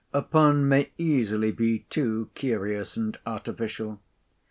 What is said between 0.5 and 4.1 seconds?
may easily be too curious and artificial.